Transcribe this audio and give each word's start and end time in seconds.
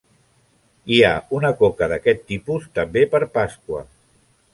Hi 0.93 1.01
ha 1.09 1.11
una 1.39 1.51
coca 1.59 1.89
d'aquest 1.91 2.23
tipus 2.31 2.65
també 2.79 3.05
per 3.13 3.21
Pasqua. 3.37 3.83